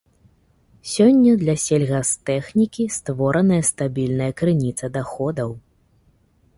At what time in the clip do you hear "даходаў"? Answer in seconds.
5.01-5.49